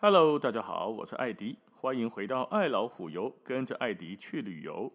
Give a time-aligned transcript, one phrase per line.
[0.00, 4.92] Hello，大家好，我是艾迪，欢迎回到爱老虎游，跟着艾迪去旅游。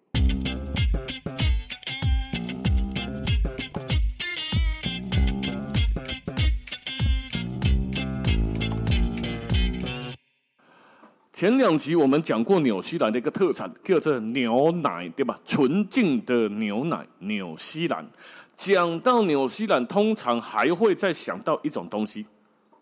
[11.34, 15.38] 前两集我们讲过纽西兰的一个特产，叫做牛奶，对吧？
[15.44, 18.10] 纯净的牛奶，纽西兰。
[18.56, 22.26] 讲到纽西兰，通常还会再想到一种东西。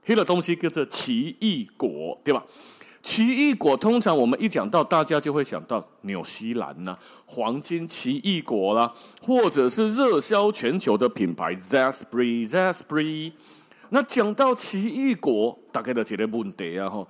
[0.03, 2.43] 黑的东西叫做奇异果，对吧？
[3.01, 13.31] 奇异果通常我们一讲到，大家就会想到纽西兰呐、啊，黄金奇异果啦，或者是热销全球的品牌 Zespri，Zespri。
[13.89, 17.07] 那讲到奇异果，大概的几个问题啊，哈，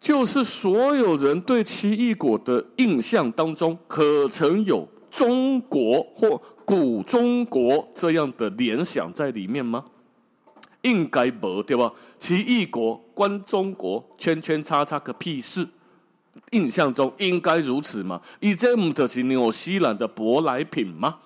[0.00, 9.84] 就是所有人对奇异果的印象当中，可曾有中国或古中国这样的联想在里面吗？
[10.82, 11.92] 应该不对吧？
[12.18, 15.66] 奇异果关中国圈圈叉叉个屁事！
[16.52, 18.20] 印象中应该如此吗？
[18.40, 21.18] 以这么的是纽西兰的舶来品吗？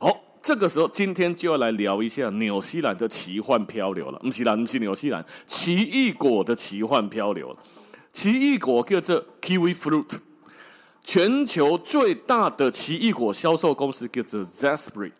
[0.00, 4.20] 好，这个时候今天就要来聊一下纽西兰的奇幻漂流了。
[4.24, 7.56] 唔是兰，不是纽西兰奇异果的奇幻漂流。
[8.12, 10.18] 奇异果叫做 Kiwi Fruit，
[11.04, 15.12] 全球最大的奇异果销售公司叫做 Zespri。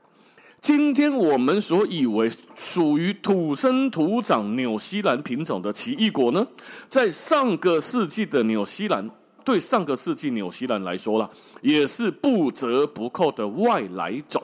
[0.61, 6.47] 今天我们所以为属于土生土长纽西兰品种的奇异果呢，
[6.89, 9.09] 在上个世纪的纽西兰，
[9.45, 11.31] 对上个世纪纽西兰来说啦，
[11.63, 14.43] 也是不折不扣的外来种。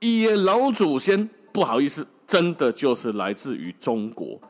[0.00, 4.40] 也老祖先不好意思，真的就是来自于中国。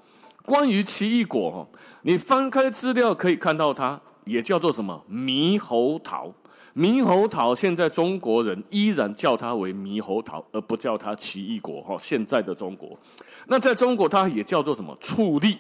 [0.45, 6.33] 关于奇异果哈，你翻开资料可以看到它也叫做什么猕猴桃。
[6.75, 11.97] 猕猴桃现在中国人依然叫它为猕猴桃，而不叫它奇异果哈。
[11.97, 12.99] 现在的中国，
[13.47, 15.57] 那在中国它也叫做什么醋栗？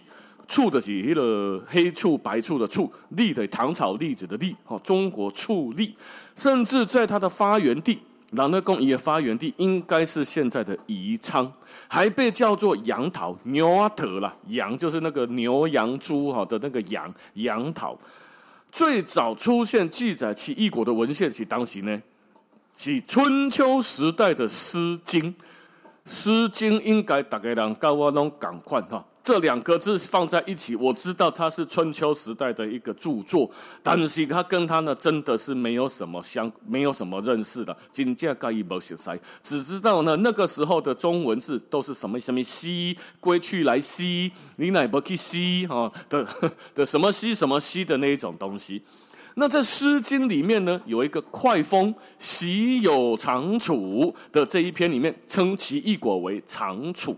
[0.46, 4.78] 醋的是那个黑醋白醋的醋，栗的糖炒栗子的栗哈。
[4.84, 5.94] 中国醋栗，
[6.36, 7.98] 甚至在它的发源地，
[8.32, 11.50] 朗德公也发源地应该是现在的宜昌，
[11.88, 17.96] 还被叫做杨桃牛阿特啦，羊就是那个牛羊猪哈的那个羊杨桃。
[18.76, 22.02] 最早出现记载其异国的文献是当时呢，
[22.76, 25.32] 是春秋时代的《诗经》。
[26.04, 29.06] 《诗经》应该大家人跟我拢同款哈。
[29.24, 33.50] 这两个字放在一起，我知道它是春秋时代的一个著作，
[33.82, 37.74] 但是它跟它呢真的是没有什么相，没有什么认识的。
[37.90, 46.26] 真正该一无熟悉，只知道呢那个时候的中文字都是什么什么西归去来兮，你乃不去兮哈的
[46.74, 48.82] 的什么兮什么兮的那一种东西。
[49.36, 57.16] 那在《诗经》里面呢，有一个快风喜有长处的这一篇里面，称其异果为长处。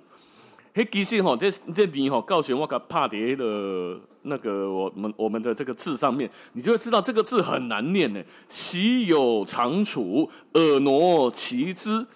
[0.76, 8.22] 嘿，其实哈，这这你哈，告诉我个帕迪的那个我们我们的这个字上面，你就会知道这个字很难念呢。
[8.46, 12.06] 喜有长处，婀娜奇姿，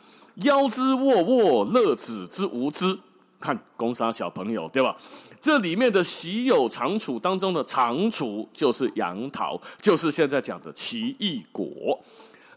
[0.40, 2.98] 夭之沃沃，乐子之无知。
[3.40, 4.94] 看，公杀小朋友对吧？
[5.40, 11.98] 这里面的喜有长处当中的长处就是杨桃，就是现在讲的奇异果。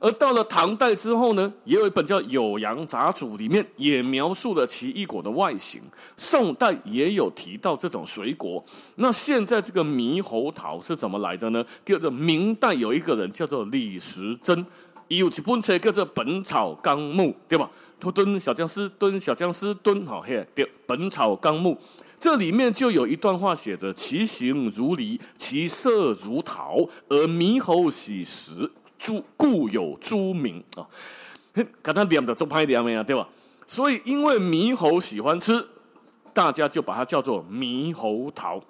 [0.03, 5.81] 而到了唐代之后呢，也有一本叫《酉阳杂俎》，里面也描述了奇异果的外形。
[6.17, 8.61] 宋代也有提到这种水果。
[8.95, 11.65] 那现在这个猕猴桃是怎么来的呢？
[11.85, 14.65] 叫做明代有一个人叫做李时珍，
[15.07, 17.71] 有一本书叫做《本草纲目》，对吧？
[18.13, 21.75] 蹲小僵尸，蹲小僵尸，蹲好嘿，对，《本草纲目》
[22.19, 28.69] 这里面就有一段话写着：“其形如梨，其色如桃，而猕猴喜食。”
[29.03, 30.87] 诸故有诸名啊，
[31.83, 33.27] 给他念的做拍点没有对吧？
[33.67, 35.67] 所以因为猕猴喜欢吃，
[36.33, 38.61] 大家就把它叫做猕猴桃，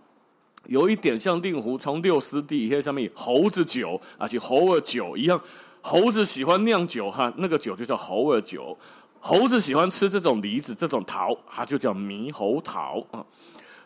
[0.65, 5.39] 有一点像令狐冲六师弟些上面猴子酒啊，是猴儿酒一样。
[5.81, 8.75] 猴子喜欢酿酒哈，那个酒就叫猴儿酒。
[9.19, 13.23] 猴子喜欢吃这种梨子，这种桃，它就叫猕猴桃啊。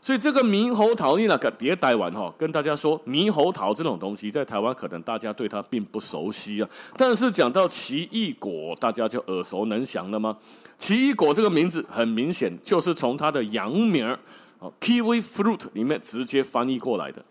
[0.02, 6.70] 所以这个猕猴桃，你那个迭代完哈，跟大家说，猕猴桃这种东西在台湾可能大家对它并不熟悉啊。
[6.96, 10.38] 但是讲到奇异果，大家就耳熟能详了吗？
[10.78, 14.06] 奇异果这个名字很明显就是从它的洋名
[14.60, 17.24] 哦，Kiwi Fruit 里面直接翻译过来的。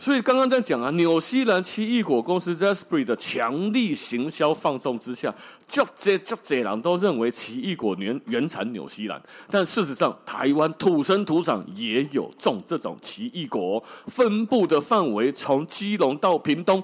[0.00, 5.34] 所以刚刚在讲啊，纽西兰奇异果公司 Zespri 的强力行销放送之下，
[5.66, 16.80] 足这足这人都认为奇异果原原产纽西兰，但事实上台湾土生土长也有种这种奇异果，分布的范围从基隆到屏东，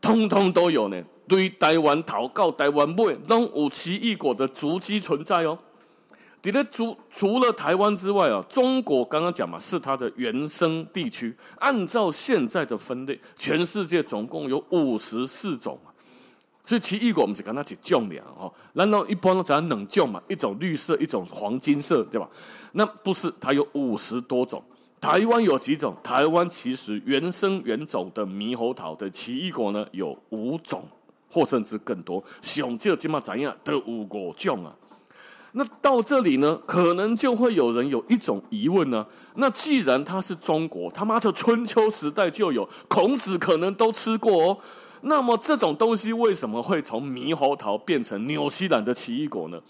[0.00, 1.00] 通通都有呢。
[1.28, 5.56] 对台湾桃到台湾尾，都有奇异果的足迹存在哦。
[6.42, 11.36] 你的除除了台湾之外啊，中国刚刚讲嘛，是它的原生地区。
[11.58, 15.78] 按照现在的分类，全世界总共有五十四种。
[16.62, 22.28] 所以奇异果我们只跟它起种两哦，然后一般都讲冷种嘛，一种绿色，一种黄金色，对吧？
[22.72, 24.62] 那不是，它有五十多种。
[25.00, 25.96] 台湾有几种？
[26.02, 30.86] 台湾其实原生原种的猕猴桃的奇异果呢，有五种，
[31.32, 32.22] 或甚至更多。
[32.40, 34.76] 想就这么怎样的五个种啊？
[35.52, 39.04] 那到这里呢，可能就会有人有一种疑问呢。
[39.34, 44.58] 那既然它是中国，他妈的春秋时代就有，孔子可能都吃过哦。
[45.02, 49.60] 那么这种东西为什么会从猕猴桃变成纽西兰的奇异果呢？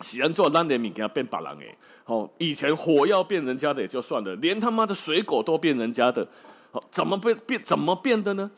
[0.00, 1.76] 喜欢做烂点米给他变白狼哎。
[2.04, 6.26] 哦，以前火药变人家的也就算了，连他妈的水果都变人家的，
[6.72, 8.50] 哦，怎么变变怎么变的呢？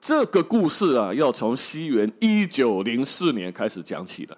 [0.00, 4.36] 这个故事啊，要从西元一九零四年开始讲起了。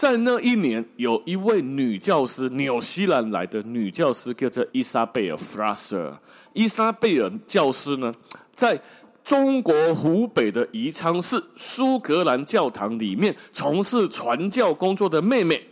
[0.00, 6.18] 在那一年，有一位女教师，纽西兰来的女教师，叫做伊莎贝尔·弗拉瑟。
[6.54, 8.10] 伊莎贝尔教师呢，
[8.54, 8.80] 在
[9.22, 15.62] 中国湖北的宜昌市苏格兰教堂里面从事传教工作的妹妹，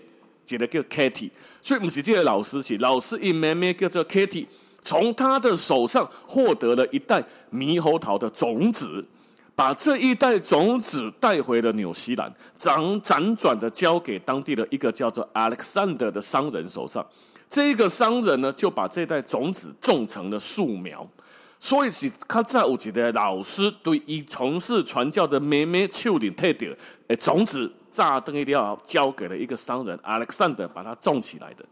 [0.44, 1.30] 记得叫 Katie。
[1.62, 4.44] 所以不是这个老师，是老师一妹妹叫做 Katie，
[4.82, 9.02] 从她的手上获得了一袋猕猴桃的种子。
[9.58, 17.04] 把这一袋种子带回了纽西兰，辗辗转的交给当地的一个叫做 Alexander 的商人手上。
[17.50, 21.04] 这一个商人呢，就把这袋种子种成了树苗。
[21.58, 26.70] 所以是他在有一个老师对于从事传教的妹妹丘里特掉
[27.08, 31.64] 诶种子，炸灯一定要交给了一个商人 Alexander，把它种起来的。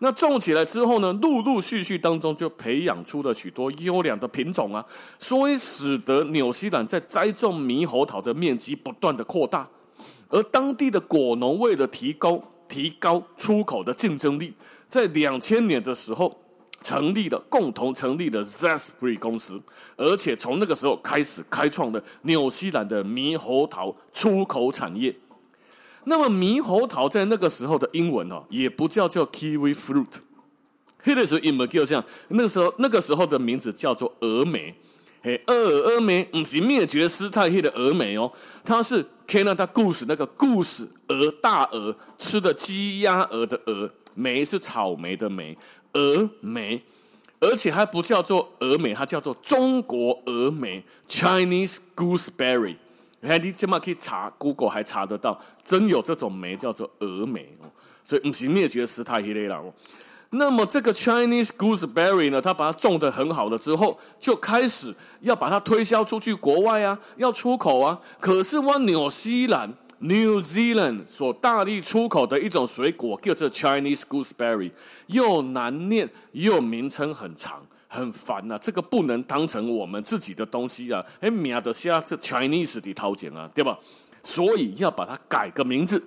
[0.00, 4.84] 那种起来之后呢，陆陆续续当中就培养出了许多优良的品种啊，
[5.18, 9.68] 所以使得纽西兰在栽种猕猴桃的面积不断的扩大，
[10.28, 14.52] 而当地的果农为了提高提高出口的竞争力，
[14.88, 16.30] 在两千年的时候
[16.82, 19.60] 成立了共同成立了 Zespri 公司，
[19.96, 25.14] 而且从那个时候开始开创了纽西兰的猕猴桃出口产业。
[26.08, 30.06] 那么猕猴桃在那个时候的英文哦，也不叫做 kiwi fruit，
[31.02, 34.72] 那个时候英文就像那个时候那个时候的名字叫做峨眉，
[35.20, 38.32] 嘿，峨峨眉不是灭绝师太黑的峨眉哦，
[38.62, 45.58] 它是 Canada Goose 那个 goose 鹅大鹅吃的鸡鸭鹅的鹅，梅是草莓的莓，
[45.92, 46.82] 峨眉，
[47.40, 52.76] 而且还不叫做峨眉，它叫做中国峨眉 Chinese gooseberry。
[53.38, 57.66] 你起码可以查 Google 还查得到，真有这种酶叫做峨眉哦，
[58.04, 59.60] 所以不是灭绝师太一类啦。
[60.30, 67.98] 那么这个 Chinese gooseberry 呢，它把它种得很好了之后，就开始要把它推销出去国外啊，要出口啊。
[68.18, 74.72] 可是往纽西兰 New Zealand 所大力出口的一种水果叫做 Chinese gooseberry，
[75.06, 77.64] 又难念又名称很长。
[77.96, 81.04] 很烦呐、啊，这个不能当成我们自己的东西啊！
[81.20, 83.78] 哎，名的下这 Chinese 的掏钱啊，对吧？
[84.22, 86.02] 所以要把它改个名字。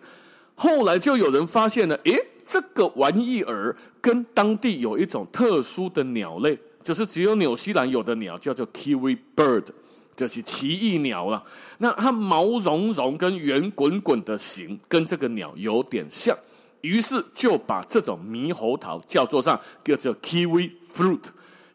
[0.56, 2.16] 后来就有人发现了，诶，
[2.46, 9.66] 这个玩意儿跟当地有一种特殊的鸟类，就是只有纽西兰有的鸟，叫做 Kiwi bird，
[10.18, 11.42] 就是奇异鸟啊。
[11.78, 16.38] 那它毛茸茸跟圆滚滚的形，跟这个鸟有点像，
[16.82, 21.22] 于是就把这种猕猴桃叫做上，叫做 Kiwi fruit。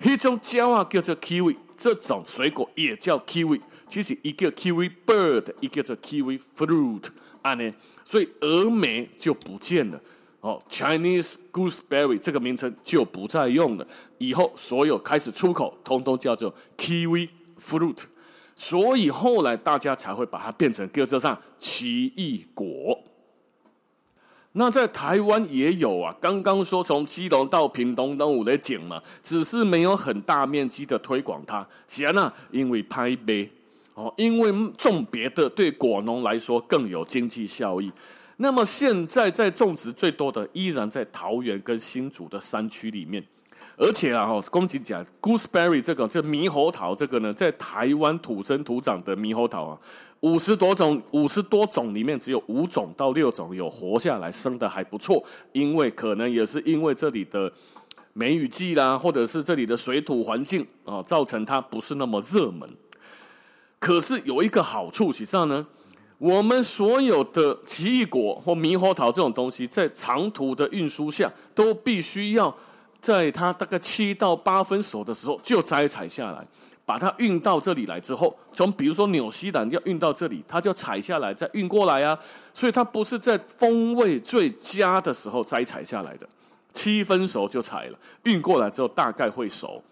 [0.05, 7.05] 一种蕉啊，叫做 kiwi，这种水果也叫 kiwi，其实一个 kiwi bird，一个叫 kiwi fruit，
[7.43, 7.73] 啊呢，
[8.05, 10.01] 所以峨眉就不见了，
[10.41, 13.87] 哦，Chinese gooseberry 这个名称就不再用了，
[14.19, 17.99] 以后所有开始出口，通通叫做 kiwi fruit，
[18.55, 23.03] 所以后来大家才会把它变成叫做上奇异果。
[24.57, 31.67] 那在台湾也有啊，刚刚说从基隆到屏东都有在种嘛，只是没有很大面积的推广它。
[31.89, 33.51] 是啊，因为拍杯
[33.95, 37.93] 哦，因为种别的对果农来说更有经济效益。
[38.37, 43.25] 那么现在在种植最多的依然在桃园跟新竹的山区里面，
[43.77, 49.79] 而且啊，哦，公斤讲 gooseberry 这个这猕猴桃这个呢，在台湾土生土长的猕猴桃啊。
[50.21, 55.23] 五十多种，五十多种里面只有五种到六种有活下来，生的还不错。
[55.53, 57.53] 因为可能也是因为这里的
[58.15, 62.67] 梅雨季啦，或者是这里的水土环境啊，造成它不是那么热门。
[63.79, 65.67] 可是有一个好处，实际上呢，
[66.17, 72.57] 我们所有的奇异果或猕猴桃这种东西，在长途的运输下，都必须要
[73.05, 76.45] 在它大概七到八分熟的时候就摘采下来。
[76.87, 82.19] 把它运到这里来之后，从比如说纽西兰要运到这里，它就采下来再运过来啊，
[82.53, 86.29] 所以它不是在风味最佳的时候摘采下来的，
[86.75, 89.83] 七分熟就采了，运过来之后大概会熟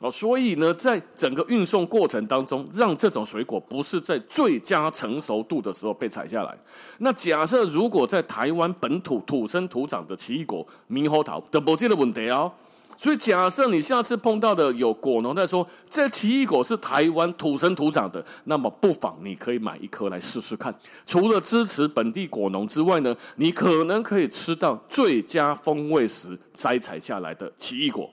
[0.00, 6.58] 哦，所以呢，在整个运送过程当中，让这种水果不是在最佳成熟度的时候被采下来。
[6.98, 12.50] 那假设如果在台湾本土土生土长的奇异果猕猴桃的不见的问题哦。
[12.96, 20.74] 所以，假设你下次碰到的有果农在说这奇异果是台湾土生土长的，那么不妨你可以买一颗来试试看。
[21.06, 28.10] 除了支持本地果农之外呢，你可能可以吃到最佳风味时摘采下来的奇异果。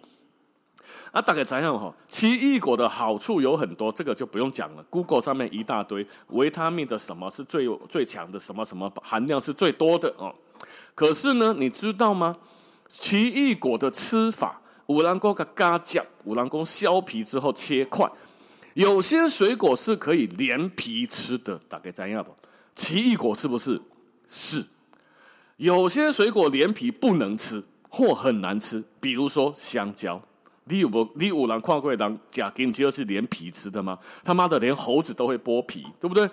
[1.17, 1.91] 啊，大概怎样哈？
[2.07, 4.83] 奇异果的好处有很多，这个就不用讲了。
[4.87, 10.31] Google 上面一大堆维他命的什么是最最强的，什么什么含量是最多的哦。
[10.93, 12.35] 可是呢，你知道吗？
[12.87, 14.61] 奇异果的吃法。
[14.85, 18.07] 五郎公给嘎酱，五郎公削皮之后切块。
[18.75, 22.31] 有些水果是可以连皮吃的，大概这样不？
[22.75, 23.81] 奇异果是不是？
[24.27, 24.63] 是。
[25.55, 30.21] 有些水果连皮不能吃或很难吃，比如说香蕉。
[30.69, 31.07] 你有不？
[31.15, 33.97] 你五郎看过人假给你是连皮吃的吗？
[34.23, 36.29] 他妈的，连猴子都会剥皮，对不对？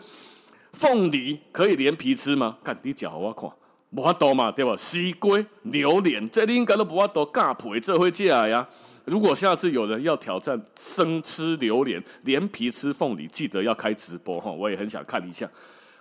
[0.73, 2.59] 凤梨可以连皮吃吗？
[2.64, 3.50] 看你脚我看。
[3.91, 4.75] 无法度嘛，对吧？
[4.75, 8.69] 西瓜、榴莲，这你应该都无法度夹皮，这会这样呀。
[9.05, 15.49] 如果下次有人要挑战生吃榴莲、连皮吃凤梨，记得要开直播哈，我也很想看一下。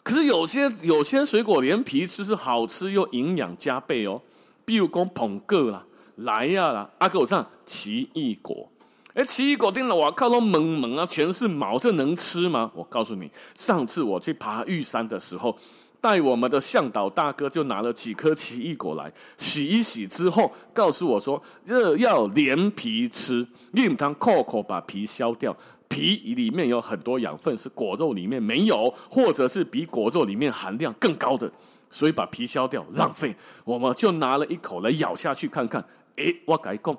[0.02, 4.20] 可是有些有些水果连皮吃是好吃又营养加倍哦，
[4.66, 8.70] 比如讲捧个啦、来呀啦、阿狗唱奇异果。
[9.14, 12.72] 哎，奇异果听了我靠都萌萌啊，全是毛，这能吃吗？
[12.74, 15.58] 我告诉你，上次我去爬玉山的时候。
[16.02, 25.56] 带我们的向导大哥就拿了几颗奇异果来洗一洗之后，告诉我说：“这要连皮吃，用汤扣扣把皮削掉。
[25.88, 31.50] 皮里面有很多养分是果肉里面没有，或者是比果肉里面含量更高的，
[31.90, 33.34] 所以把皮削掉浪费。
[33.64, 35.82] 我们就拿了一口来咬下去看看。
[36.16, 36.98] 诶，我跟你讲，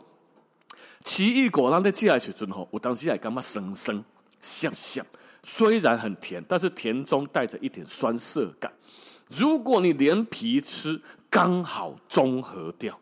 [1.04, 4.04] 奇异果让在寄来时阵吼，我当时还感觉生生
[4.40, 5.04] 涩涩。
[5.42, 8.72] 虽然很甜，但是甜中带着一点酸涩感。
[9.28, 12.98] 如果你连皮吃，刚好中和掉，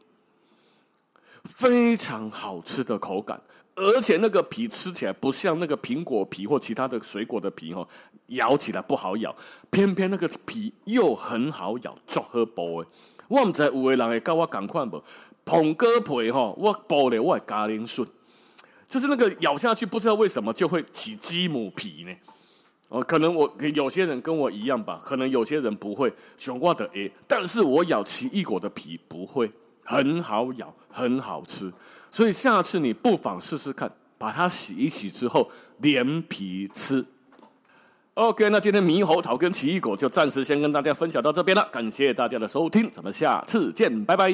[1.45, 3.40] 非常好吃的口感。
[3.75, 7.87] 而且那个皮吃起来不像那个苹果皮或其他的水果的皮哈，
[8.26, 9.35] 咬起来不好咬。
[9.71, 12.90] 偏偏那个皮又很好咬，足好剥的。
[13.28, 15.02] 我唔知有的人会跟我同款不？
[15.45, 18.05] 捧哥皮哈，我剥了我会加冷水。
[18.87, 22.15] 就是那个咬下去，不知道为什么就会起鸡母皮呢？
[22.89, 26.13] 哦，可能我有些人跟我一样吧，可能有些人不会。
[26.37, 29.51] 熊挂的 A，，但是我咬奇异果的皮不会，
[29.83, 31.73] 很好咬，很好吃。
[32.11, 37.07] 所以下次你不妨试试看，把它洗一洗之后连皮吃。
[38.13, 44.31] OK，那今天猕猴桃跟奇异果就暂时先跟大家分享到这边了，感谢大家的收听，咱们下次见，拜拜。